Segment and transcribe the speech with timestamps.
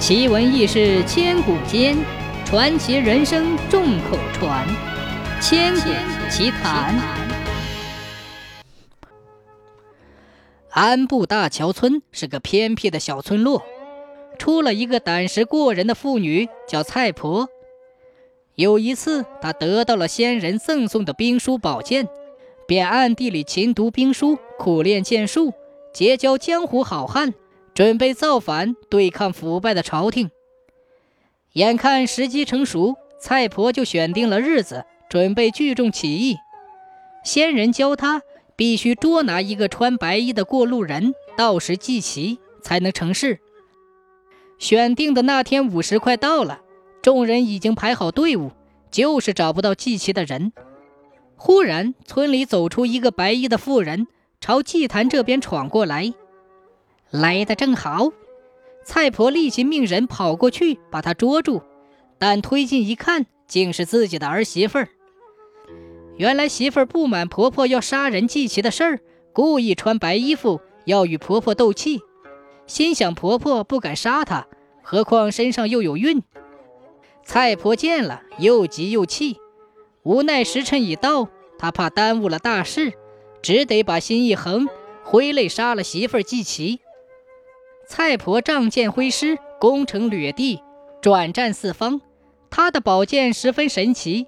[0.00, 1.94] 奇闻异事千古间，
[2.46, 4.66] 传奇人生众口传。
[5.42, 5.90] 千古
[6.30, 6.98] 奇谈。
[10.70, 13.62] 安布大桥村是个偏僻的小村落，
[14.38, 17.50] 出了一个胆识过人的妇女，叫蔡婆。
[18.54, 22.08] 有一次，她得到了仙人赠送的兵书宝剑，
[22.66, 25.52] 便暗地里勤读兵书，苦练剑术，
[25.92, 27.34] 结交江湖好汉。
[27.80, 30.30] 准备造反，对抗腐败的朝廷。
[31.54, 36.36] 眼看时机成熟，蔡婆就选定了日子，准备聚众起义。
[37.24, 38.20] 仙人教他
[38.54, 43.40] 必须捉拿一个穿白衣的过路人，到时祭旗，才能成事。
[44.58, 46.60] 选定的那天午时快到了，
[47.00, 48.50] 众人已经排好队伍，
[48.90, 50.52] 就是找不到祭旗的人。
[51.34, 54.06] 忽然，村里走出一个白衣的妇人，
[54.38, 56.12] 朝祭坛这边闯过来。
[57.10, 58.12] 来的正好，
[58.84, 61.62] 蔡婆立即命人跑过去把他捉住，
[62.18, 64.88] 但推进一看，竟是自己的儿媳妇儿。
[66.16, 69.00] 原来媳妇儿不满婆婆要杀人祭旗的事儿，
[69.32, 72.00] 故意穿白衣服要与婆婆斗气，
[72.66, 74.46] 心想婆婆不敢杀她，
[74.82, 76.22] 何况身上又有孕。
[77.24, 79.36] 蔡婆见了又急又气，
[80.04, 82.92] 无奈时辰已到，她怕耽误了大事，
[83.42, 84.68] 只得把心一横，
[85.02, 86.80] 挥泪杀了媳妇儿祭旗。
[87.86, 90.62] 蔡婆仗剑挥师，攻城掠地，
[91.00, 92.00] 转战四方。
[92.48, 94.26] 她的宝剑十分神奇。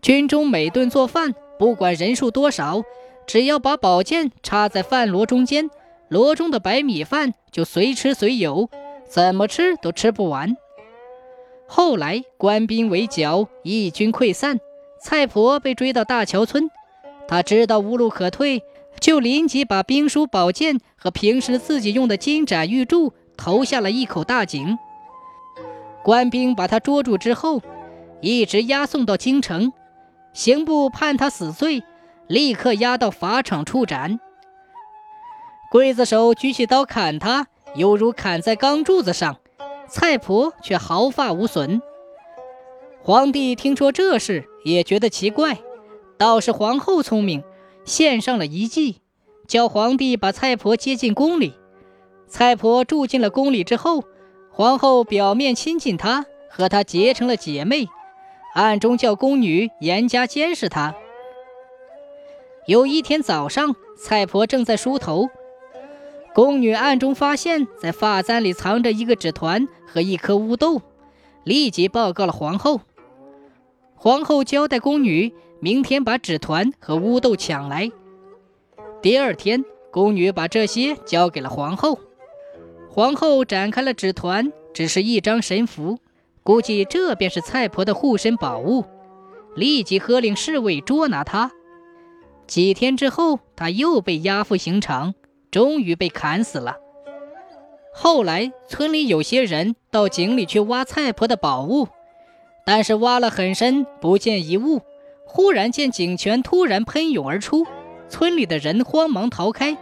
[0.00, 2.82] 军中每顿做饭，不管人数多少，
[3.26, 5.68] 只要把宝剑插在饭箩中间，
[6.08, 8.68] 箩中的白米饭就随吃随有，
[9.08, 10.56] 怎么吃都吃不完。
[11.66, 14.60] 后来官兵围剿，义军溃散，
[15.00, 16.70] 蔡婆被追到大桥村，
[17.26, 18.62] 她知道无路可退。
[19.00, 24.78] 就临即把兵书宝剑和平时自己用的金盏玉柱投下了一口大井。
[26.02, 27.60] 官兵把他捉住之后，
[28.20, 29.72] 一直押送到京城，
[30.32, 31.82] 刑部判他死罪，
[32.28, 34.18] 立刻押到法场处斩。
[35.72, 39.36] 刽子手举起刀砍他，犹如砍在钢柱子上，
[39.88, 41.82] 蔡婆却毫发无损。
[43.02, 45.58] 皇帝听说这事，也觉得奇怪，
[46.16, 47.42] 倒是皇后聪明。
[47.86, 48.96] 献上了一计，
[49.46, 51.54] 叫皇帝把蔡婆接进宫里。
[52.26, 54.02] 蔡婆住进了宫里之后，
[54.50, 57.86] 皇后表面亲近她，和她结成了姐妹，
[58.54, 60.96] 暗中叫宫女严加监视她。
[62.66, 65.28] 有一天早上，蔡婆正在梳头，
[66.34, 70.82] 宫女暗中发现，在发簪里藏着一个纸团和一颗乌豆，
[71.44, 72.80] 立即报告了皇后。
[73.94, 75.32] 皇后交代宫女。
[75.60, 77.90] 明天把纸团和乌豆抢来。
[79.00, 81.98] 第二天，宫女把这些交给了皇后。
[82.90, 85.98] 皇后展开了纸团，只是一张神符，
[86.42, 88.84] 估计这便是蔡婆的护身宝物。
[89.54, 91.50] 立即喝令侍卫捉拿她。
[92.46, 95.14] 几天之后，她又被押赴刑场，
[95.50, 96.76] 终于被砍死了。
[97.94, 101.88] 后来，村里有些人到井里去挖蔡婆的宝物，
[102.66, 104.82] 但是挖了很深，不见一物。
[105.36, 107.66] 忽然见井泉突然喷涌而出，
[108.08, 109.76] 村里的人慌忙逃开，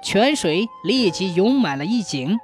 [0.00, 2.38] 泉水立即涌满了一井。